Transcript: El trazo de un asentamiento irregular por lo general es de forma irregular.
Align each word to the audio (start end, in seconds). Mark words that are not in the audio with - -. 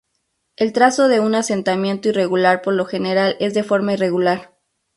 El 0.55 0.73
trazo 0.73 1.07
de 1.09 1.19
un 1.19 1.35
asentamiento 1.35 2.09
irregular 2.09 2.63
por 2.63 2.73
lo 2.73 2.85
general 2.85 3.37
es 3.39 3.53
de 3.53 3.61
forma 3.61 3.93
irregular. 3.93 4.57